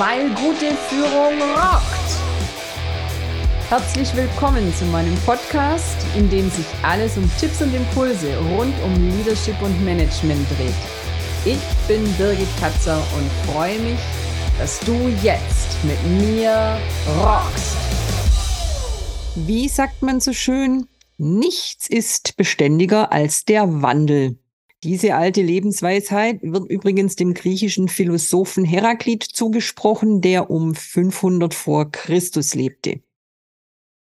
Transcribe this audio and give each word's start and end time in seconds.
weil 0.00 0.30
gute 0.30 0.74
Führung 0.88 1.38
rockt. 1.54 2.10
Herzlich 3.68 4.16
willkommen 4.16 4.74
zu 4.74 4.86
meinem 4.86 5.14
Podcast, 5.26 5.94
in 6.16 6.30
dem 6.30 6.48
sich 6.48 6.64
alles 6.82 7.18
um 7.18 7.30
Tipps 7.38 7.60
und 7.60 7.74
Impulse 7.74 8.34
rund 8.56 8.72
um 8.82 8.94
Leadership 9.10 9.60
und 9.60 9.84
Management 9.84 10.48
dreht. 10.56 10.72
Ich 11.44 11.60
bin 11.86 12.02
Birgit 12.16 12.48
Katzer 12.58 12.96
und 12.96 13.52
freue 13.52 13.78
mich, 13.80 13.98
dass 14.58 14.80
du 14.80 14.94
jetzt 15.22 15.76
mit 15.84 16.02
mir 16.18 16.78
rockst. 17.18 17.76
Wie 19.34 19.68
sagt 19.68 20.00
man 20.00 20.20
so 20.20 20.32
schön? 20.32 20.88
Nichts 21.18 21.86
ist 21.90 22.38
beständiger 22.38 23.12
als 23.12 23.44
der 23.44 23.82
Wandel. 23.82 24.38
Diese 24.82 25.14
alte 25.14 25.42
Lebensweisheit 25.42 26.40
wird 26.42 26.70
übrigens 26.70 27.14
dem 27.14 27.34
griechischen 27.34 27.88
Philosophen 27.88 28.64
Heraklit 28.64 29.22
zugesprochen, 29.22 30.22
der 30.22 30.50
um 30.50 30.74
500 30.74 31.52
vor 31.52 31.90
Christus 31.90 32.54
lebte. 32.54 33.02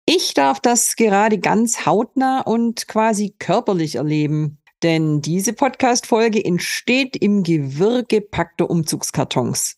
Ich 0.05 0.35
darf 0.35 0.59
das 0.59 0.95
gerade 0.95 1.39
ganz 1.39 1.87
hautnah 1.87 2.41
und 2.41 2.87
quasi 2.87 3.33
körperlich 3.39 3.95
erleben, 3.95 4.59
denn 4.83 5.21
diese 5.21 5.53
Podcast-Folge 5.53 6.43
entsteht 6.43 7.15
im 7.15 7.41
Gewirr 7.41 8.03
gepackter 8.03 8.69
Umzugskartons. 8.69 9.77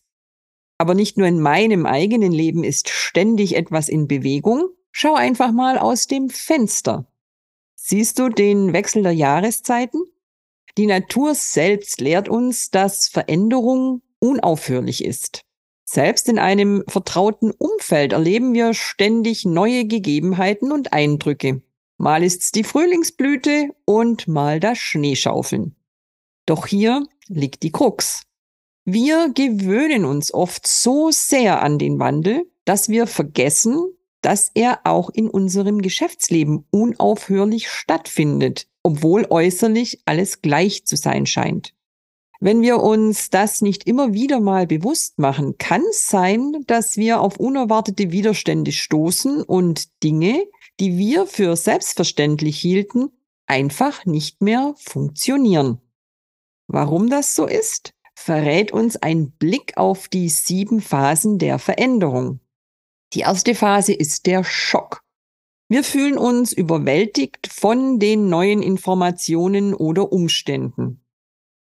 Aber 0.76 0.94
nicht 0.94 1.16
nur 1.16 1.26
in 1.26 1.40
meinem 1.40 1.86
eigenen 1.86 2.32
Leben 2.32 2.64
ist 2.64 2.90
ständig 2.90 3.56
etwas 3.56 3.88
in 3.88 4.08
Bewegung. 4.08 4.68
Schau 4.90 5.14
einfach 5.14 5.52
mal 5.52 5.78
aus 5.78 6.06
dem 6.06 6.28
Fenster. 6.28 7.06
Siehst 7.74 8.18
du 8.18 8.28
den 8.28 8.72
Wechsel 8.72 9.02
der 9.02 9.12
Jahreszeiten? 9.12 10.02
Die 10.78 10.86
Natur 10.86 11.34
selbst 11.34 12.00
lehrt 12.00 12.28
uns, 12.28 12.70
dass 12.70 13.08
Veränderung 13.08 14.02
unaufhörlich 14.20 15.04
ist. 15.04 15.42
Selbst 15.84 16.28
in 16.28 16.38
einem 16.38 16.84
vertrauten 16.88 17.50
Umfeld 17.50 18.14
erleben 18.14 18.54
wir 18.54 18.72
ständig 18.72 19.44
neue 19.44 19.84
Gegebenheiten 19.84 20.72
und 20.72 20.94
Eindrücke. 20.94 21.60
Mal 21.98 22.22
ist's 22.22 22.52
die 22.52 22.64
Frühlingsblüte 22.64 23.68
und 23.84 24.26
mal 24.26 24.60
das 24.60 24.78
Schneeschaufeln. 24.78 25.76
Doch 26.46 26.66
hier 26.66 27.06
liegt 27.28 27.62
die 27.62 27.72
Krux. 27.72 28.22
Wir 28.84 29.30
gewöhnen 29.34 30.06
uns 30.06 30.32
oft 30.32 30.66
so 30.66 31.10
sehr 31.10 31.62
an 31.62 31.78
den 31.78 31.98
Wandel, 31.98 32.50
dass 32.64 32.88
wir 32.88 33.06
vergessen, 33.06 33.76
dass 34.22 34.50
er 34.54 34.80
auch 34.84 35.10
in 35.10 35.28
unserem 35.28 35.82
Geschäftsleben 35.82 36.64
unaufhörlich 36.70 37.68
stattfindet 37.68 38.66
obwohl 38.82 39.26
äußerlich 39.30 40.02
alles 40.04 40.42
gleich 40.42 40.84
zu 40.84 40.96
sein 40.96 41.26
scheint. 41.26 41.74
Wenn 42.40 42.60
wir 42.60 42.82
uns 42.82 43.30
das 43.30 43.60
nicht 43.60 43.86
immer 43.86 44.12
wieder 44.14 44.40
mal 44.40 44.66
bewusst 44.66 45.20
machen, 45.20 45.58
kann 45.58 45.82
es 45.90 46.08
sein, 46.08 46.64
dass 46.66 46.96
wir 46.96 47.20
auf 47.20 47.36
unerwartete 47.36 48.10
Widerstände 48.10 48.72
stoßen 48.72 49.42
und 49.42 50.02
Dinge, 50.02 50.44
die 50.80 50.98
wir 50.98 51.26
für 51.26 51.54
selbstverständlich 51.54 52.58
hielten, 52.58 53.10
einfach 53.46 54.06
nicht 54.06 54.42
mehr 54.42 54.74
funktionieren. 54.76 55.80
Warum 56.66 57.10
das 57.10 57.36
so 57.36 57.46
ist, 57.46 57.92
verrät 58.14 58.72
uns 58.72 58.96
ein 58.96 59.30
Blick 59.30 59.76
auf 59.76 60.08
die 60.08 60.28
sieben 60.28 60.80
Phasen 60.80 61.38
der 61.38 61.60
Veränderung. 61.60 62.40
Die 63.12 63.20
erste 63.20 63.54
Phase 63.54 63.92
ist 63.92 64.26
der 64.26 64.42
Schock. 64.42 65.01
Wir 65.72 65.84
fühlen 65.84 66.18
uns 66.18 66.52
überwältigt 66.52 67.46
von 67.50 67.98
den 67.98 68.28
neuen 68.28 68.60
Informationen 68.60 69.72
oder 69.72 70.12
Umständen. 70.12 71.02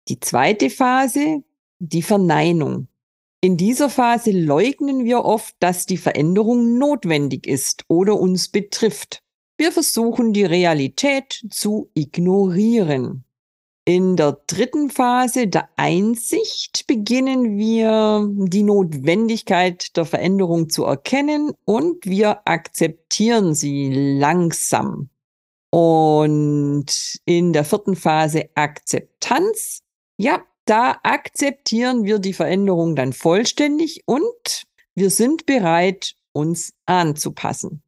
Die 0.08 0.22
zweite 0.22 0.70
Phase, 0.70 1.44
die 1.80 2.02
Verneinung. 2.02 2.88
In 3.42 3.58
dieser 3.58 3.90
Phase 3.90 4.32
leugnen 4.32 5.04
wir 5.04 5.26
oft, 5.26 5.56
dass 5.60 5.86
die 5.88 5.98
Veränderung 5.98 6.78
notwendig 6.78 7.48
ist 7.48 7.84
oder 7.90 8.18
uns 8.18 8.48
betrifft. 8.48 9.24
Wir 9.58 9.74
versuchen 9.74 10.32
die 10.32 10.46
Realität 10.46 11.44
zu 11.50 11.92
ignorieren. 11.94 13.26
In 13.88 14.18
der 14.18 14.42
dritten 14.48 14.90
Phase 14.90 15.48
der 15.48 15.70
Einsicht 15.78 16.88
beginnen 16.88 17.58
wir 17.58 18.28
die 18.30 18.64
Notwendigkeit 18.64 19.96
der 19.96 20.04
Veränderung 20.04 20.70
zu 20.70 20.84
erkennen 20.84 21.54
und 21.64 22.06
wir 22.06 22.46
akzeptieren 22.46 23.56
sie 23.56 24.18
langsam. 24.20 25.10
Und 25.70 27.18
in 27.24 27.54
der 27.54 27.64
vierten 27.64 27.96
Phase 27.96 28.50
Akzeptanz, 28.56 29.84
ja, 30.18 30.44
da 30.66 30.98
akzeptieren 31.04 32.04
wir 32.04 32.20
die 32.20 32.34
Veränderung 32.34 32.94
dann 32.94 33.14
vollständig 33.14 34.02
und 34.06 34.64
wir 34.96 35.10
sind 35.10 35.46
bereit, 35.46 36.16
uns 36.34 36.74
anzupassen. 36.88 37.84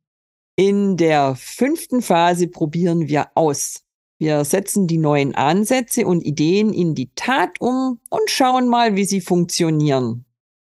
In 0.56 0.96
der 0.96 1.36
fünften 1.36 2.02
Phase 2.02 2.48
probieren 2.48 3.10
wir 3.10 3.32
aus. 3.36 3.84
Wir 4.20 4.44
setzen 4.44 4.86
die 4.86 4.98
neuen 4.98 5.34
Ansätze 5.34 6.06
und 6.06 6.26
Ideen 6.26 6.74
in 6.74 6.94
die 6.94 7.10
Tat 7.16 7.62
um 7.62 8.02
und 8.10 8.30
schauen 8.30 8.68
mal, 8.68 8.98
wie 8.98 9.06
sie 9.06 9.22
funktionieren. 9.22 10.26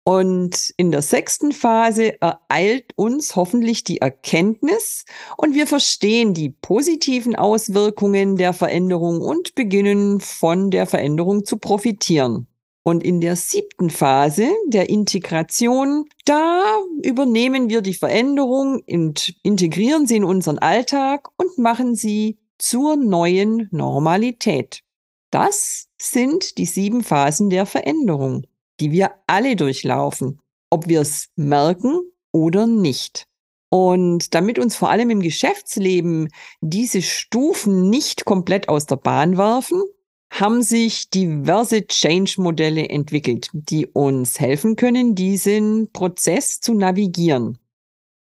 Und 0.02 0.72
in 0.76 0.90
der 0.90 1.02
sechsten 1.02 1.52
Phase 1.52 2.20
ereilt 2.20 2.92
uns 2.96 3.36
hoffentlich 3.36 3.84
die 3.84 4.00
Erkenntnis 4.00 5.04
und 5.36 5.54
wir 5.54 5.68
verstehen 5.68 6.34
die 6.34 6.50
positiven 6.50 7.36
Auswirkungen 7.36 8.36
der 8.36 8.52
Veränderung 8.52 9.20
und 9.20 9.54
beginnen 9.54 10.20
von 10.20 10.72
der 10.72 10.86
Veränderung 10.86 11.44
zu 11.44 11.56
profitieren. 11.56 12.48
Und 12.82 13.04
in 13.04 13.20
der 13.20 13.34
siebten 13.34 13.90
Phase 13.90 14.48
der 14.68 14.88
Integration, 14.88 16.04
da 16.24 16.78
übernehmen 17.02 17.68
wir 17.68 17.80
die 17.80 17.94
Veränderung 17.94 18.82
und 18.88 19.34
integrieren 19.42 20.06
sie 20.06 20.16
in 20.16 20.24
unseren 20.24 20.58
Alltag 20.58 21.28
und 21.36 21.58
machen 21.58 21.96
sie 21.96 22.38
zur 22.58 22.96
neuen 22.96 23.68
Normalität. 23.70 24.82
Das 25.30 25.88
sind 26.00 26.58
die 26.58 26.66
sieben 26.66 27.02
Phasen 27.02 27.50
der 27.50 27.66
Veränderung, 27.66 28.46
die 28.80 28.90
wir 28.90 29.12
alle 29.26 29.56
durchlaufen, 29.56 30.40
ob 30.70 30.88
wir 30.88 31.00
es 31.00 31.28
merken 31.36 32.00
oder 32.32 32.66
nicht. 32.66 33.26
Und 33.68 34.34
damit 34.34 34.58
uns 34.58 34.76
vor 34.76 34.90
allem 34.90 35.10
im 35.10 35.20
Geschäftsleben 35.20 36.28
diese 36.60 37.02
Stufen 37.02 37.90
nicht 37.90 38.24
komplett 38.24 38.68
aus 38.68 38.86
der 38.86 38.96
Bahn 38.96 39.36
werfen, 39.36 39.82
haben 40.30 40.62
sich 40.62 41.10
diverse 41.10 41.86
Change-Modelle 41.86 42.88
entwickelt, 42.88 43.48
die 43.52 43.86
uns 43.86 44.40
helfen 44.40 44.76
können, 44.76 45.14
diesen 45.14 45.90
Prozess 45.92 46.60
zu 46.60 46.74
navigieren. 46.74 47.58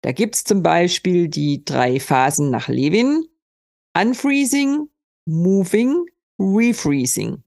Da 0.03 0.13
gibt's 0.13 0.45
zum 0.45 0.63
Beispiel 0.63 1.29
die 1.29 1.65
drei 1.65 1.99
Phasen 2.01 2.51
nach 2.51 2.69
Levin, 2.69 3.27
Unfreezing, 4.01 4.89
Moving, 5.27 6.07
Refreezing. 6.39 7.43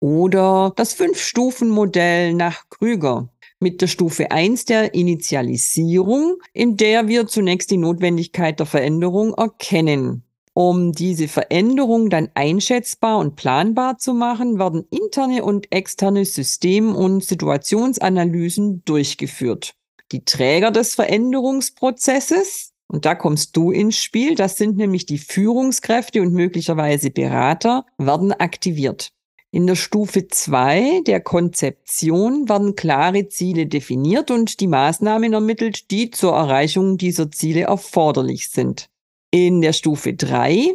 Oder 0.00 0.72
das 0.74 0.94
Fünf-Stufen-Modell 0.94 2.34
nach 2.34 2.68
Krüger 2.70 3.28
mit 3.60 3.80
der 3.80 3.86
Stufe 3.86 4.32
1 4.32 4.64
der 4.64 4.94
Initialisierung, 4.94 6.38
in 6.52 6.76
der 6.76 7.06
wir 7.06 7.28
zunächst 7.28 7.70
die 7.70 7.76
Notwendigkeit 7.76 8.58
der 8.58 8.66
Veränderung 8.66 9.32
erkennen. 9.34 10.24
Um 10.54 10.90
diese 10.90 11.28
Veränderung 11.28 12.10
dann 12.10 12.30
einschätzbar 12.34 13.18
und 13.18 13.36
planbar 13.36 13.98
zu 13.98 14.12
machen, 14.12 14.58
werden 14.58 14.84
interne 14.90 15.44
und 15.44 15.70
externe 15.70 16.24
System- 16.24 16.96
und 16.96 17.24
Situationsanalysen 17.24 18.84
durchgeführt. 18.84 19.76
Die 20.10 20.24
Träger 20.24 20.72
des 20.72 20.96
Veränderungsprozesses 20.96 22.71
und 22.92 23.06
da 23.06 23.14
kommst 23.14 23.56
du 23.56 23.70
ins 23.70 23.96
Spiel. 23.96 24.34
Das 24.34 24.56
sind 24.56 24.76
nämlich 24.76 25.06
die 25.06 25.18
Führungskräfte 25.18 26.20
und 26.20 26.32
möglicherweise 26.34 27.10
Berater 27.10 27.86
werden 27.98 28.32
aktiviert. 28.32 29.12
In 29.50 29.66
der 29.66 29.76
Stufe 29.76 30.28
zwei 30.28 31.00
der 31.06 31.20
Konzeption 31.20 32.48
werden 32.48 32.76
klare 32.76 33.28
Ziele 33.28 33.66
definiert 33.66 34.30
und 34.30 34.60
die 34.60 34.66
Maßnahmen 34.66 35.32
ermittelt, 35.32 35.90
die 35.90 36.10
zur 36.10 36.32
Erreichung 36.32 36.98
dieser 36.98 37.30
Ziele 37.30 37.62
erforderlich 37.62 38.50
sind. 38.50 38.88
In 39.30 39.62
der 39.62 39.72
Stufe 39.72 40.14
drei 40.14 40.72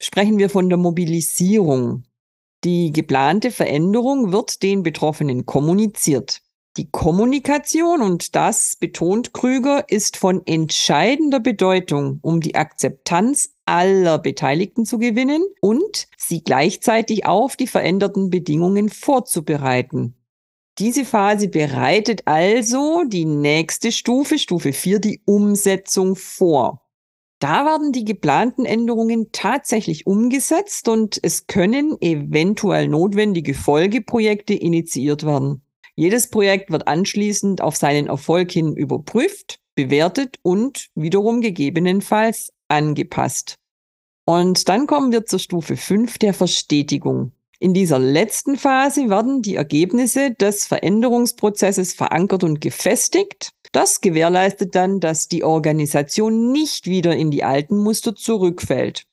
sprechen 0.00 0.38
wir 0.38 0.50
von 0.50 0.68
der 0.68 0.78
Mobilisierung. 0.78 2.04
Die 2.64 2.92
geplante 2.92 3.50
Veränderung 3.50 4.32
wird 4.32 4.62
den 4.62 4.82
Betroffenen 4.82 5.46
kommuniziert. 5.46 6.42
Die 6.76 6.90
Kommunikation, 6.90 8.02
und 8.02 8.36
das 8.36 8.76
betont 8.76 9.32
Krüger, 9.32 9.88
ist 9.88 10.18
von 10.18 10.46
entscheidender 10.46 11.40
Bedeutung, 11.40 12.18
um 12.20 12.42
die 12.42 12.54
Akzeptanz 12.54 13.54
aller 13.64 14.18
Beteiligten 14.18 14.84
zu 14.84 14.98
gewinnen 14.98 15.42
und 15.62 16.06
sie 16.18 16.42
gleichzeitig 16.44 17.24
auf 17.24 17.56
die 17.56 17.66
veränderten 17.66 18.28
Bedingungen 18.28 18.90
vorzubereiten. 18.90 20.16
Diese 20.78 21.06
Phase 21.06 21.48
bereitet 21.48 22.26
also 22.26 23.04
die 23.06 23.24
nächste 23.24 23.90
Stufe, 23.90 24.38
Stufe 24.38 24.74
4, 24.74 24.98
die 24.98 25.22
Umsetzung 25.24 26.14
vor. 26.14 26.82
Da 27.38 27.64
werden 27.64 27.92
die 27.92 28.04
geplanten 28.04 28.66
Änderungen 28.66 29.30
tatsächlich 29.32 30.06
umgesetzt 30.06 30.88
und 30.88 31.18
es 31.22 31.46
können 31.46 31.96
eventuell 32.02 32.88
notwendige 32.88 33.54
Folgeprojekte 33.54 34.52
initiiert 34.52 35.24
werden. 35.24 35.62
Jedes 35.96 36.28
Projekt 36.28 36.70
wird 36.70 36.88
anschließend 36.88 37.62
auf 37.62 37.76
seinen 37.76 38.06
Erfolg 38.06 38.52
hin 38.52 38.76
überprüft, 38.76 39.60
bewertet 39.74 40.36
und 40.42 40.88
wiederum 40.94 41.40
gegebenenfalls 41.40 42.52
angepasst. 42.68 43.56
Und 44.26 44.68
dann 44.68 44.86
kommen 44.86 45.10
wir 45.10 45.24
zur 45.24 45.38
Stufe 45.38 45.76
5 45.76 46.18
der 46.18 46.34
Verstetigung. 46.34 47.32
In 47.58 47.72
dieser 47.72 47.98
letzten 47.98 48.56
Phase 48.56 49.08
werden 49.08 49.40
die 49.40 49.54
Ergebnisse 49.54 50.34
des 50.34 50.66
Veränderungsprozesses 50.66 51.94
verankert 51.94 52.44
und 52.44 52.60
gefestigt. 52.60 53.52
Das 53.72 54.02
gewährleistet 54.02 54.74
dann, 54.74 55.00
dass 55.00 55.28
die 55.28 55.44
Organisation 55.44 56.52
nicht 56.52 56.86
wieder 56.86 57.16
in 57.16 57.30
die 57.30 57.44
alten 57.44 57.78
Muster 57.78 58.14
zurückfällt. 58.14 59.04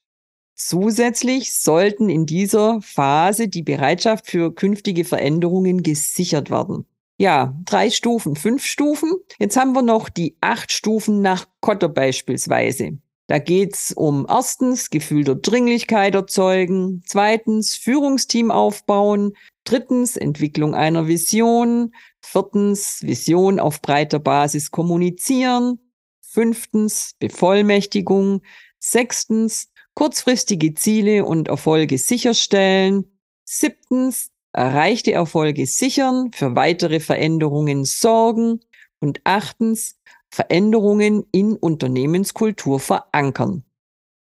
Zusätzlich 0.55 1.55
sollten 1.59 2.09
in 2.09 2.25
dieser 2.25 2.81
Phase 2.81 3.47
die 3.47 3.63
Bereitschaft 3.63 4.27
für 4.27 4.53
künftige 4.53 5.03
Veränderungen 5.03 5.81
gesichert 5.81 6.51
werden. 6.51 6.85
Ja, 7.17 7.55
drei 7.65 7.89
Stufen, 7.89 8.35
fünf 8.35 8.65
Stufen. 8.65 9.11
Jetzt 9.39 9.57
haben 9.57 9.73
wir 9.73 9.81
noch 9.81 10.09
die 10.09 10.35
acht 10.41 10.71
Stufen 10.71 11.21
nach 11.21 11.47
Kotter 11.61 11.89
beispielsweise. 11.89 12.97
Da 13.27 13.39
geht's 13.39 13.93
um 13.93 14.27
erstens 14.29 14.89
Gefühl 14.89 15.23
der 15.23 15.35
Dringlichkeit 15.35 16.13
erzeugen, 16.13 17.03
zweitens 17.05 17.75
Führungsteam 17.75 18.51
aufbauen, 18.51 19.33
drittens 19.63 20.17
Entwicklung 20.17 20.75
einer 20.75 21.07
Vision, 21.07 21.93
viertens 22.21 23.01
Vision 23.01 23.59
auf 23.59 23.81
breiter 23.81 24.19
Basis 24.19 24.71
kommunizieren, 24.71 25.79
fünftens 26.21 27.15
Bevollmächtigung, 27.19 28.41
sechstens 28.79 29.72
kurzfristige 29.95 30.73
Ziele 30.73 31.25
und 31.25 31.47
Erfolge 31.47 31.97
sicherstellen, 31.97 33.05
siebtens 33.45 34.31
erreichte 34.53 35.11
Erfolge 35.11 35.65
sichern, 35.65 36.31
für 36.33 36.55
weitere 36.55 36.99
Veränderungen 36.99 37.85
sorgen 37.85 38.59
und 38.99 39.21
achtens 39.23 39.99
Veränderungen 40.29 41.25
in 41.31 41.55
Unternehmenskultur 41.55 42.79
verankern. 42.79 43.63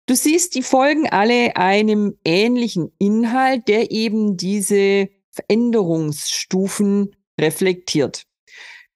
Du 0.06 0.14
siehst, 0.14 0.54
die 0.54 0.62
folgen 0.62 1.08
alle 1.08 1.56
einem 1.56 2.16
ähnlichen 2.24 2.92
Inhalt, 2.98 3.68
der 3.68 3.90
eben 3.90 4.36
diese 4.36 5.08
Veränderungsstufen 5.30 7.14
reflektiert. 7.38 8.22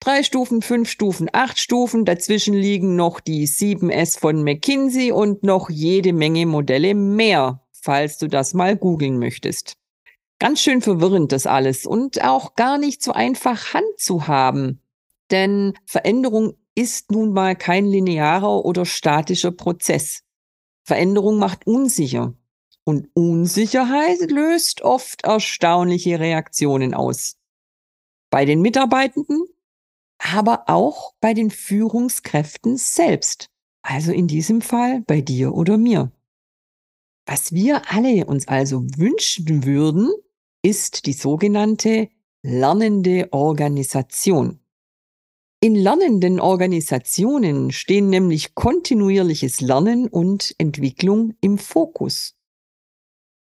Drei 0.02 0.24
Stufen, 0.24 0.62
fünf 0.62 0.90
Stufen, 0.90 1.28
acht 1.32 1.60
Stufen, 1.60 2.04
dazwischen 2.04 2.54
liegen 2.54 2.96
noch 2.96 3.20
die 3.20 3.46
7S 3.46 4.18
von 4.18 4.42
McKinsey 4.42 5.12
und 5.12 5.44
noch 5.44 5.70
jede 5.70 6.12
Menge 6.12 6.44
Modelle 6.44 6.96
mehr, 6.96 7.62
falls 7.70 8.18
du 8.18 8.26
das 8.26 8.52
mal 8.52 8.76
googeln 8.76 9.20
möchtest. 9.20 9.76
Ganz 10.40 10.60
schön 10.60 10.82
verwirrend 10.82 11.30
das 11.30 11.46
alles 11.46 11.86
und 11.86 12.24
auch 12.24 12.56
gar 12.56 12.78
nicht 12.78 13.00
so 13.00 13.12
einfach 13.12 13.74
Hand 13.74 13.96
zu 13.96 14.26
haben. 14.26 14.80
Denn 15.30 15.74
Veränderung 15.86 16.54
ist 16.74 17.12
nun 17.12 17.32
mal 17.32 17.54
kein 17.54 17.86
linearer 17.86 18.64
oder 18.64 18.84
statischer 18.84 19.52
Prozess. 19.52 20.24
Veränderung 20.82 21.38
macht 21.38 21.64
unsicher. 21.64 22.34
Und 22.82 23.08
Unsicherheit 23.14 24.32
löst 24.32 24.82
oft 24.82 25.22
erstaunliche 25.22 26.18
Reaktionen 26.18 26.92
aus. 26.92 27.36
Bei 28.30 28.44
den 28.44 28.62
Mitarbeitenden, 28.62 29.44
aber 30.22 30.64
auch 30.68 31.14
bei 31.20 31.34
den 31.34 31.50
Führungskräften 31.50 32.76
selbst. 32.76 33.50
Also 33.82 34.12
in 34.12 34.28
diesem 34.28 34.60
Fall 34.60 35.02
bei 35.06 35.20
dir 35.20 35.54
oder 35.54 35.76
mir. 35.76 36.12
Was 37.26 37.52
wir 37.52 37.82
alle 37.92 38.26
uns 38.26 38.46
also 38.46 38.84
wünschen 38.96 39.64
würden, 39.64 40.10
ist 40.62 41.06
die 41.06 41.12
sogenannte 41.12 42.08
lernende 42.42 43.28
Organisation. 43.32 44.60
In 45.60 45.74
lernenden 45.74 46.40
Organisationen 46.40 47.70
stehen 47.70 48.08
nämlich 48.10 48.54
kontinuierliches 48.54 49.60
Lernen 49.60 50.08
und 50.08 50.54
Entwicklung 50.58 51.34
im 51.40 51.58
Fokus. 51.58 52.36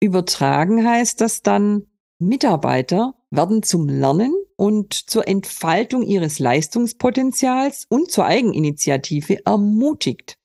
Übertragen 0.00 0.86
heißt 0.86 1.20
das 1.20 1.42
dann, 1.42 1.86
Mitarbeiter 2.18 3.14
werden 3.30 3.62
zum 3.62 3.88
Lernen 3.88 4.34
und 4.60 4.92
zur 4.92 5.26
Entfaltung 5.26 6.02
ihres 6.02 6.38
Leistungspotenzials 6.38 7.86
und 7.88 8.10
zur 8.10 8.26
Eigeninitiative 8.26 9.46
ermutigt. 9.46 10.36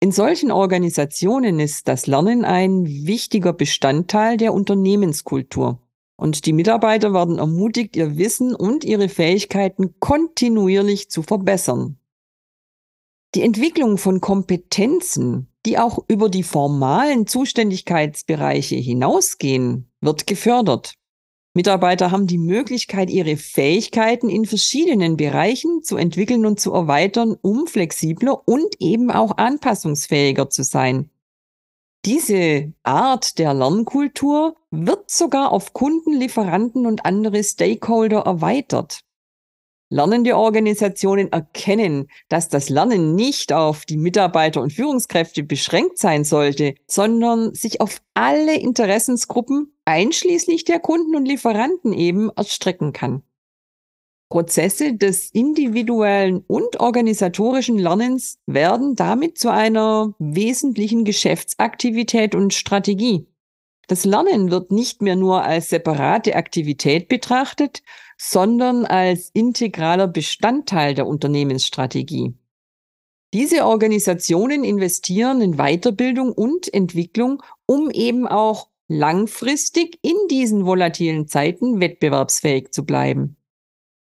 In 0.00 0.12
solchen 0.12 0.50
Organisationen 0.50 1.58
ist 1.58 1.88
das 1.88 2.06
Lernen 2.06 2.44
ein 2.44 2.84
wichtiger 2.84 3.54
Bestandteil 3.54 4.36
der 4.36 4.52
Unternehmenskultur. 4.52 5.80
Und 6.16 6.44
die 6.44 6.52
Mitarbeiter 6.52 7.14
werden 7.14 7.38
ermutigt, 7.38 7.96
ihr 7.96 8.18
Wissen 8.18 8.54
und 8.54 8.84
ihre 8.84 9.08
Fähigkeiten 9.08 9.98
kontinuierlich 9.98 11.08
zu 11.08 11.22
verbessern. 11.22 11.98
Die 13.34 13.40
Entwicklung 13.40 13.96
von 13.96 14.20
Kompetenzen, 14.20 15.48
die 15.64 15.78
auch 15.78 16.04
über 16.08 16.28
die 16.28 16.42
formalen 16.42 17.26
Zuständigkeitsbereiche 17.26 18.76
hinausgehen, 18.76 19.90
wird 20.02 20.26
gefördert. 20.26 20.98
Mitarbeiter 21.56 22.10
haben 22.10 22.26
die 22.26 22.36
Möglichkeit, 22.36 23.08
ihre 23.08 23.38
Fähigkeiten 23.38 24.28
in 24.28 24.44
verschiedenen 24.44 25.16
Bereichen 25.16 25.82
zu 25.82 25.96
entwickeln 25.96 26.44
und 26.44 26.60
zu 26.60 26.70
erweitern, 26.74 27.34
um 27.40 27.66
flexibler 27.66 28.46
und 28.46 28.76
eben 28.78 29.10
auch 29.10 29.38
anpassungsfähiger 29.38 30.50
zu 30.50 30.64
sein. 30.64 31.08
Diese 32.04 32.74
Art 32.82 33.38
der 33.38 33.54
Lernkultur 33.54 34.54
wird 34.70 35.10
sogar 35.10 35.50
auf 35.50 35.72
Kunden, 35.72 36.12
Lieferanten 36.12 36.84
und 36.84 37.06
andere 37.06 37.42
Stakeholder 37.42 38.18
erweitert. 38.20 39.00
Lernende 39.88 40.36
Organisationen 40.36 41.30
erkennen, 41.30 42.08
dass 42.28 42.48
das 42.48 42.68
Lernen 42.68 43.14
nicht 43.14 43.52
auf 43.52 43.84
die 43.84 43.96
Mitarbeiter 43.96 44.60
und 44.60 44.72
Führungskräfte 44.72 45.44
beschränkt 45.44 45.98
sein 45.98 46.24
sollte, 46.24 46.74
sondern 46.88 47.54
sich 47.54 47.80
auf 47.80 48.00
alle 48.14 48.58
Interessensgruppen, 48.58 49.72
einschließlich 49.84 50.64
der 50.64 50.80
Kunden 50.80 51.14
und 51.14 51.26
Lieferanten 51.26 51.92
eben, 51.92 52.30
erstrecken 52.30 52.92
kann. 52.92 53.22
Prozesse 54.28 54.94
des 54.94 55.30
individuellen 55.30 56.42
und 56.48 56.80
organisatorischen 56.80 57.78
Lernens 57.78 58.38
werden 58.46 58.96
damit 58.96 59.38
zu 59.38 59.50
einer 59.50 60.14
wesentlichen 60.18 61.04
Geschäftsaktivität 61.04 62.34
und 62.34 62.52
Strategie. 62.52 63.28
Das 63.86 64.04
Lernen 64.04 64.50
wird 64.50 64.72
nicht 64.72 65.00
mehr 65.00 65.14
nur 65.14 65.44
als 65.44 65.68
separate 65.68 66.34
Aktivität 66.34 67.06
betrachtet, 67.06 67.82
sondern 68.16 68.84
als 68.84 69.30
integraler 69.32 70.08
Bestandteil 70.08 70.94
der 70.94 71.06
Unternehmensstrategie. 71.06 72.34
Diese 73.34 73.66
Organisationen 73.66 74.64
investieren 74.64 75.40
in 75.40 75.56
Weiterbildung 75.56 76.32
und 76.32 76.72
Entwicklung, 76.72 77.42
um 77.66 77.90
eben 77.90 78.26
auch 78.26 78.68
langfristig 78.88 79.98
in 80.02 80.16
diesen 80.30 80.64
volatilen 80.64 81.26
Zeiten 81.26 81.80
wettbewerbsfähig 81.80 82.70
zu 82.70 82.84
bleiben. 82.84 83.36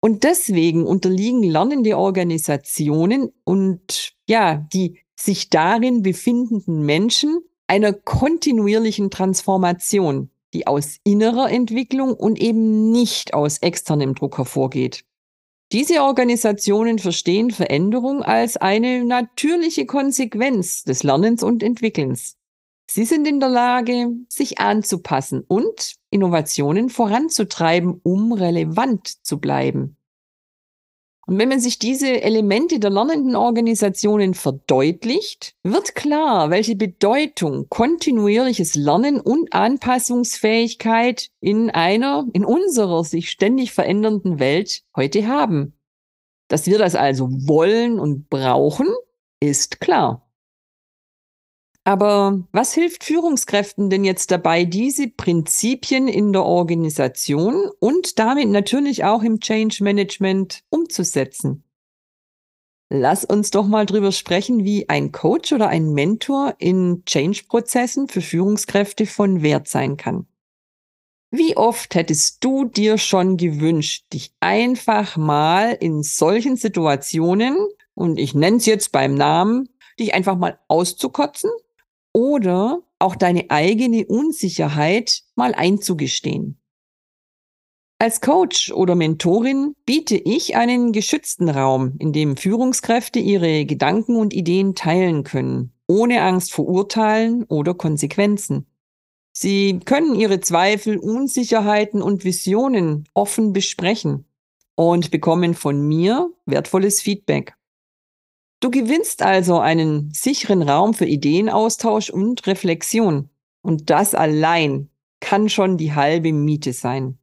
Und 0.00 0.25
deswegen 0.25 0.85
unterliegen 0.85 1.45
lernende 1.45 1.97
Organisationen 1.97 3.33
und 3.45 4.14
ja, 4.28 4.57
die 4.73 4.99
sich 5.14 5.49
darin 5.49 6.02
befindenden 6.02 6.83
Menschen 6.85 7.40
einer 7.69 7.92
kontinuierlichen 7.92 9.11
Transformation, 9.11 10.31
die 10.52 10.66
aus 10.66 10.99
innerer 11.04 11.50
Entwicklung 11.50 12.14
und 12.14 12.40
eben 12.40 12.90
nicht 12.90 13.35
aus 13.35 13.59
externem 13.59 14.14
Druck 14.14 14.38
hervorgeht. 14.38 15.04
Diese 15.73 16.02
Organisationen 16.02 16.99
verstehen 16.99 17.50
Veränderung 17.50 18.23
als 18.23 18.59
eine 18.59 19.04
natürliche 19.04 19.87
Konsequenz 19.87 20.85
des 20.85 21.02
Lernens 21.02 21.42
und 21.42 21.62
Entwickelns. 21.62 22.37
Sie 22.90 23.06
sind 23.06 23.26
in 23.26 23.40
der 23.40 23.49
Lage, 23.49 24.11
sich 24.28 24.59
anzupassen 24.59 25.42
und 25.49 25.94
Innovationen 26.11 26.90
voranzutreiben, 26.90 28.00
um 28.02 28.32
relevant 28.32 29.25
zu 29.25 29.40
bleiben. 29.40 29.97
Und 31.32 31.38
wenn 31.38 31.48
man 31.48 31.60
sich 31.60 31.78
diese 31.78 32.20
Elemente 32.20 32.78
der 32.78 32.90
lernenden 32.90 33.36
Organisationen 33.36 34.34
verdeutlicht, 34.34 35.54
wird 35.62 35.94
klar, 35.94 36.50
welche 36.50 36.76
Bedeutung 36.76 37.70
kontinuierliches 37.70 38.74
Lernen 38.74 39.18
und 39.18 39.54
Anpassungsfähigkeit 39.54 41.30
in 41.40 41.70
einer, 41.70 42.26
in 42.34 42.44
unserer 42.44 43.02
sich 43.02 43.30
ständig 43.30 43.72
verändernden 43.72 44.40
Welt 44.40 44.82
heute 44.94 45.26
haben. 45.26 45.72
Dass 46.48 46.66
wir 46.66 46.76
das 46.76 46.94
also 46.94 47.30
wollen 47.30 47.98
und 47.98 48.28
brauchen, 48.28 48.88
ist 49.40 49.80
klar. 49.80 50.30
Aber 51.84 52.44
was 52.52 52.74
hilft 52.74 53.02
Führungskräften 53.02 53.90
denn 53.90 54.04
jetzt 54.04 54.30
dabei, 54.30 54.64
diese 54.64 55.08
Prinzipien 55.08 56.06
in 56.06 56.32
der 56.32 56.44
Organisation 56.44 57.68
und 57.80 58.20
damit 58.20 58.48
natürlich 58.48 59.02
auch 59.04 59.22
im 59.22 59.40
Change 59.40 59.82
Management 59.82 60.62
umzusetzen? 60.70 61.64
Lass 62.88 63.24
uns 63.24 63.50
doch 63.50 63.66
mal 63.66 63.86
drüber 63.86 64.12
sprechen, 64.12 64.64
wie 64.64 64.88
ein 64.88 65.10
Coach 65.10 65.52
oder 65.52 65.68
ein 65.68 65.92
Mentor 65.92 66.54
in 66.58 67.04
Change-Prozessen 67.04 68.06
für 68.06 68.20
Führungskräfte 68.20 69.06
von 69.06 69.42
Wert 69.42 69.66
sein 69.66 69.96
kann. 69.96 70.26
Wie 71.30 71.56
oft 71.56 71.94
hättest 71.94 72.44
du 72.44 72.66
dir 72.66 72.98
schon 72.98 73.38
gewünscht, 73.38 74.12
dich 74.12 74.32
einfach 74.40 75.16
mal 75.16 75.72
in 75.80 76.02
solchen 76.02 76.56
Situationen, 76.56 77.56
und 77.94 78.18
ich 78.18 78.34
nenne 78.34 78.58
es 78.58 78.66
jetzt 78.66 78.92
beim 78.92 79.14
Namen, 79.14 79.70
dich 79.98 80.12
einfach 80.12 80.36
mal 80.36 80.58
auszukotzen 80.68 81.50
oder 82.12 82.83
auch 82.99 83.16
deine 83.16 83.50
eigene 83.50 84.07
Unsicherheit 84.07 85.23
mal 85.35 85.54
einzugestehen? 85.54 86.59
Als 87.99 88.21
Coach 88.21 88.73
oder 88.73 88.97
Mentorin 88.97 89.76
biete 89.87 90.16
ich 90.16 90.57
einen 90.57 90.90
geschützten 90.90 91.49
Raum, 91.49 91.95
in 92.00 92.12
dem 92.12 92.37
Führungskräfte 92.37 93.21
ihre 93.21 93.64
Gedanken 93.64 94.16
und 94.16 94.35
Ideen 94.35 94.75
teilen 94.75 95.23
können, 95.23 95.73
ohne 95.87 96.23
Angst 96.23 96.52
vor 96.52 96.66
Urteilen 96.66 97.45
oder 97.45 97.75
Konsequenzen. 97.75 98.66
Sie 99.33 99.78
können 99.85 100.16
ihre 100.16 100.40
Zweifel, 100.40 100.99
Unsicherheiten 100.99 102.02
und 102.02 102.25
Visionen 102.25 103.09
offen 103.14 103.52
besprechen 103.52 104.26
und 104.75 105.12
bekommen 105.12 105.54
von 105.54 105.81
mir 105.87 106.31
wertvolles 106.45 107.00
Feedback. 107.00 107.54
Du 108.62 108.71
gewinnst 108.71 109.23
also 109.23 109.59
einen 109.59 110.12
sicheren 110.12 110.62
Raum 110.62 110.95
für 110.95 111.04
Ideenaustausch 111.04 112.11
und 112.11 112.47
Reflexion. 112.47 113.28
Und 113.61 113.90
das 113.90 114.14
allein 114.14 114.88
kann 115.19 115.49
schon 115.49 115.78
die 115.78 115.95
halbe 115.95 116.33
Miete 116.33 116.73
sein. 116.73 117.19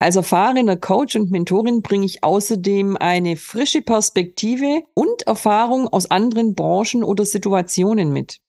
Als 0.00 0.16
erfahrener 0.16 0.76
Coach 0.76 1.14
und 1.14 1.30
Mentorin 1.30 1.80
bringe 1.80 2.06
ich 2.06 2.24
außerdem 2.24 2.96
eine 2.96 3.36
frische 3.36 3.82
Perspektive 3.82 4.82
und 4.94 5.22
Erfahrung 5.28 5.86
aus 5.86 6.10
anderen 6.10 6.56
Branchen 6.56 7.04
oder 7.04 7.24
Situationen 7.24 8.12
mit. 8.12 8.40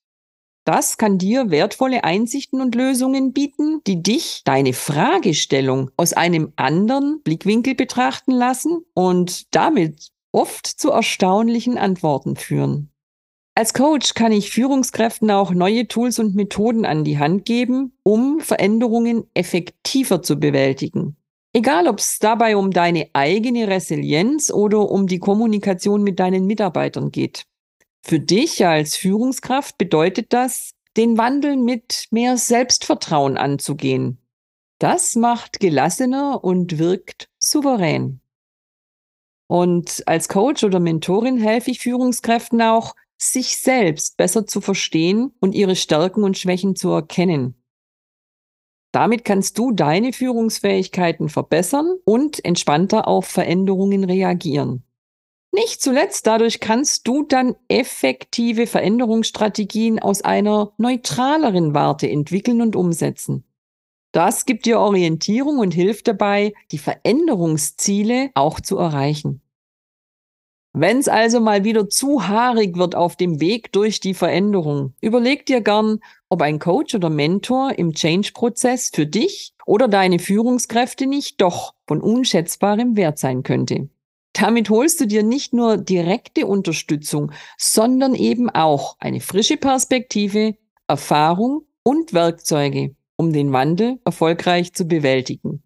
Das 0.65 0.97
kann 0.97 1.19
dir 1.19 1.51
wertvolle 1.51 2.03
Einsichten 2.03 2.59
und 2.59 2.73
Lösungen 2.73 3.33
bieten, 3.33 3.81
die 3.85 4.01
dich 4.01 4.41
deine 4.45 4.73
Fragestellung 4.73 5.91
aus 5.95 6.13
einem 6.13 6.53
anderen 6.55 7.21
Blickwinkel 7.21 7.75
betrachten 7.75 8.31
lassen 8.31 8.83
und 8.95 9.55
damit 9.55 10.11
oft 10.31 10.67
zu 10.67 10.91
erstaunlichen 10.91 11.77
Antworten 11.77 12.35
führen. 12.35 12.91
Als 13.55 13.73
Coach 13.73 14.13
kann 14.13 14.31
ich 14.31 14.51
Führungskräften 14.51 15.31
auch 15.31 15.51
neue 15.51 15.87
Tools 15.87 16.19
und 16.19 16.35
Methoden 16.35 16.85
an 16.85 17.03
die 17.03 17.17
Hand 17.17 17.45
geben, 17.45 17.97
um 18.03 18.39
Veränderungen 18.39 19.23
effektiver 19.33 20.21
zu 20.21 20.39
bewältigen. 20.39 21.17
Egal, 21.53 21.87
ob 21.87 21.97
es 21.97 22.19
dabei 22.19 22.55
um 22.55 22.69
deine 22.69 23.09
eigene 23.13 23.67
Resilienz 23.67 24.51
oder 24.51 24.91
um 24.91 25.07
die 25.07 25.17
Kommunikation 25.17 26.03
mit 26.03 26.19
deinen 26.19 26.45
Mitarbeitern 26.45 27.09
geht. 27.09 27.45
Für 28.03 28.19
dich 28.19 28.63
als 28.63 28.95
Führungskraft 28.95 29.79
bedeutet 29.79 30.33
das, 30.33 30.73
den 30.95 31.17
Wandel 31.17 31.57
mit 31.57 32.05
mehr 32.11 32.37
Selbstvertrauen 32.37 33.37
anzugehen. 33.37 34.19
Das 34.77 35.15
macht 35.15 35.59
gelassener 35.59 36.43
und 36.43 36.77
wirkt 36.77 37.29
souverän. 37.39 38.21
Und 39.47 40.03
als 40.07 40.27
Coach 40.27 40.63
oder 40.63 40.79
Mentorin 40.79 41.37
helfe 41.37 41.71
ich 41.71 41.79
Führungskräften 41.79 42.61
auch, 42.61 42.95
sich 43.17 43.57
selbst 43.57 44.17
besser 44.17 44.45
zu 44.45 44.61
verstehen 44.61 45.31
und 45.39 45.55
ihre 45.55 45.75
Stärken 45.75 46.23
und 46.23 46.37
Schwächen 46.37 46.75
zu 46.75 46.89
erkennen. 46.89 47.55
Damit 48.91 49.25
kannst 49.25 49.57
du 49.57 49.71
deine 49.71 50.13
Führungsfähigkeiten 50.13 51.29
verbessern 51.29 51.97
und 52.05 52.43
entspannter 52.45 53.07
auf 53.07 53.25
Veränderungen 53.25 54.03
reagieren. 54.03 54.83
Nicht 55.51 55.81
zuletzt 55.81 56.27
dadurch 56.27 56.59
kannst 56.59 57.07
du 57.07 57.23
dann 57.23 57.55
effektive 57.67 58.67
Veränderungsstrategien 58.67 59.99
aus 59.99 60.21
einer 60.21 60.73
neutraleren 60.77 61.73
Warte 61.73 62.09
entwickeln 62.09 62.61
und 62.61 62.75
umsetzen. 62.75 63.46
Das 64.11 64.45
gibt 64.45 64.65
dir 64.65 64.79
Orientierung 64.79 65.59
und 65.59 65.73
hilft 65.73 66.07
dabei, 66.07 66.53
die 66.71 66.77
Veränderungsziele 66.77 68.31
auch 68.33 68.59
zu 68.59 68.77
erreichen. 68.77 69.41
Wenn 70.73 70.99
es 70.99 71.07
also 71.07 71.39
mal 71.39 71.63
wieder 71.63 71.89
zu 71.89 72.27
haarig 72.27 72.77
wird 72.77 72.93
auf 72.93 73.15
dem 73.15 73.39
Weg 73.39 73.71
durch 73.71 73.99
die 73.99 74.13
Veränderung, 74.13 74.93
überleg 75.01 75.45
dir 75.47 75.61
gern, 75.61 75.99
ob 76.29 76.43
ein 76.43 76.59
Coach 76.59 76.93
oder 76.93 77.09
Mentor 77.09 77.79
im 77.79 77.93
Change-Prozess 77.93 78.91
für 78.93 79.07
dich 79.07 79.53
oder 79.65 79.87
deine 79.87 80.19
Führungskräfte 80.19 81.07
nicht 81.07 81.41
doch 81.41 81.73
von 81.87 81.99
unschätzbarem 81.99 82.95
Wert 82.95 83.17
sein 83.17 83.41
könnte. 83.41 83.89
Damit 84.33 84.69
holst 84.69 85.01
du 85.01 85.07
dir 85.07 85.23
nicht 85.23 85.51
nur 85.51 85.77
direkte 85.77 86.45
Unterstützung, 86.45 87.31
sondern 87.57 88.13
eben 88.13 88.51
auch 88.51 88.97
eine 88.99 89.19
frische 89.19 89.57
Perspektive, 89.57 90.57
Erfahrung 90.87 91.63
und 91.81 92.13
Werkzeuge, 92.13 92.95
um 93.17 93.33
den 93.33 93.51
Wandel 93.51 93.99
erfolgreich 94.05 94.73
zu 94.73 94.85
bewältigen. 94.85 95.63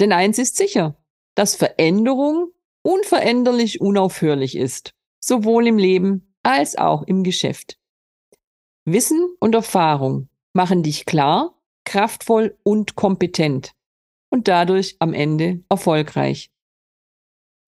Denn 0.00 0.12
eins 0.12 0.38
ist 0.38 0.56
sicher, 0.56 0.96
dass 1.34 1.54
Veränderung 1.54 2.50
unveränderlich 2.82 3.80
unaufhörlich 3.80 4.56
ist, 4.56 4.94
sowohl 5.20 5.66
im 5.66 5.78
Leben 5.78 6.34
als 6.42 6.76
auch 6.76 7.02
im 7.02 7.22
Geschäft. 7.22 7.78
Wissen 8.84 9.36
und 9.38 9.54
Erfahrung 9.54 10.28
machen 10.52 10.82
dich 10.82 11.04
klar, 11.04 11.60
kraftvoll 11.84 12.58
und 12.62 12.96
kompetent 12.96 13.72
und 14.30 14.48
dadurch 14.48 14.96
am 14.98 15.12
Ende 15.12 15.62
erfolgreich. 15.68 16.50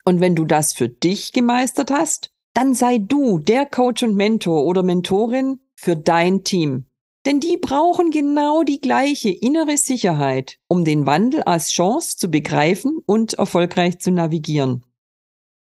Und 0.04 0.20
wenn 0.20 0.34
du 0.34 0.44
das 0.44 0.72
für 0.72 0.88
dich 0.88 1.32
gemeistert 1.32 1.90
hast, 1.90 2.32
dann 2.54 2.74
sei 2.74 2.98
du 2.98 3.38
der 3.38 3.66
Coach 3.66 4.02
und 4.02 4.14
Mentor 4.14 4.64
oder 4.64 4.82
Mentorin 4.82 5.60
für 5.74 5.96
dein 5.96 6.44
Team. 6.44 6.86
Denn 7.24 7.38
die 7.38 7.56
brauchen 7.56 8.10
genau 8.10 8.62
die 8.64 8.80
gleiche 8.80 9.30
innere 9.30 9.76
Sicherheit, 9.76 10.58
um 10.68 10.84
den 10.84 11.06
Wandel 11.06 11.42
als 11.42 11.70
Chance 11.70 12.16
zu 12.16 12.30
begreifen 12.30 12.98
und 13.06 13.34
erfolgreich 13.34 13.98
zu 13.98 14.10
navigieren. 14.10 14.84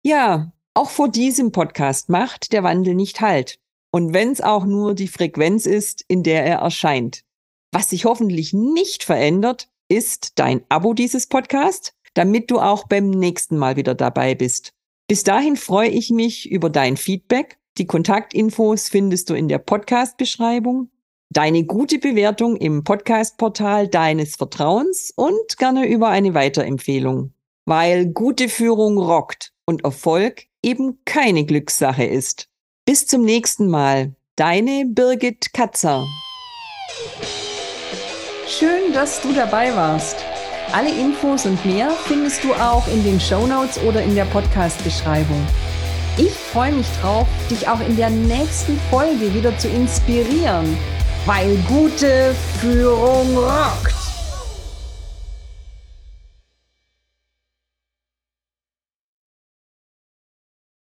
Ja, 0.02 0.52
auch 0.75 0.90
vor 0.90 1.09
diesem 1.09 1.52
Podcast 1.52 2.09
macht 2.09 2.52
der 2.52 2.62
Wandel 2.62 2.94
nicht 2.94 3.21
Halt. 3.21 3.59
Und 3.90 4.14
wenn 4.14 4.30
es 4.30 4.40
auch 4.40 4.64
nur 4.64 4.94
die 4.94 5.09
Frequenz 5.09 5.66
ist, 5.66 6.02
in 6.09 6.23
der 6.23 6.47
er 6.47 6.59
erscheint. 6.59 7.25
Was 7.73 7.90
sich 7.90 8.06
hoffentlich 8.06 8.54
nicht 8.54 9.04
verändert, 9.04 9.68
ist 9.88 10.38
dein 10.38 10.64
Abo 10.71 10.94
dieses 10.94 11.26
Podcasts 11.26 11.92
damit 12.14 12.50
du 12.50 12.59
auch 12.59 12.87
beim 12.87 13.11
nächsten 13.11 13.56
Mal 13.56 13.76
wieder 13.76 13.94
dabei 13.94 14.35
bist. 14.35 14.73
Bis 15.09 15.25
dahin 15.25 15.56
freue 15.56 15.88
ich 15.88 16.11
mich 16.11 16.50
über 16.50 16.71
dein 16.71 16.97
Feedback. 16.97 17.59
Die 17.78 17.87
Kontaktinfos 17.87 18.88
findest 18.88 19.30
du 19.30 19.35
in 19.35 19.49
der 19.49 19.59
Podcast-Beschreibung. 19.59 20.90
Deine 21.34 21.64
gute 21.64 21.98
Bewertung 21.98 22.56
im 22.56 22.84
Podcast-Portal 22.84 23.88
deines 23.88 24.36
Vertrauens 24.36 25.14
und 25.16 25.56
gerne 25.56 25.86
über 25.88 26.08
eine 26.08 26.34
Weiterempfehlung. 26.34 27.32
Weil 27.64 28.04
gute 28.08 28.50
Führung 28.50 28.98
rockt 28.98 29.54
und 29.64 29.82
Erfolg 29.82 30.42
eben 30.62 30.98
keine 31.06 31.46
Glückssache 31.46 32.04
ist. 32.04 32.50
Bis 32.84 33.06
zum 33.06 33.24
nächsten 33.24 33.68
Mal. 33.68 34.14
Deine 34.36 34.84
Birgit 34.86 35.54
Katzer. 35.54 36.04
Schön, 38.46 38.92
dass 38.92 39.22
du 39.22 39.32
dabei 39.32 39.74
warst. 39.74 40.16
Alle 40.74 40.90
Infos 40.90 41.46
und 41.46 41.64
mehr 41.64 41.92
findest 42.04 42.44
du 42.44 42.52
auch 42.52 42.86
in 42.88 43.02
den 43.04 43.18
Show 43.18 43.46
Notes 43.46 43.82
oder 43.84 44.02
in 44.02 44.14
der 44.14 44.26
Podcast-Beschreibung. 44.26 45.46
Ich 46.18 46.32
freue 46.32 46.72
mich 46.72 46.88
drauf, 47.00 47.26
dich 47.50 47.66
auch 47.68 47.80
in 47.88 47.96
der 47.96 48.10
nächsten 48.10 48.78
Folge 48.90 49.32
wieder 49.32 49.56
zu 49.56 49.68
inspirieren, 49.68 50.76
weil 51.26 51.56
gute 51.68 52.34
Führung 52.60 53.36
rockt. 53.36 53.91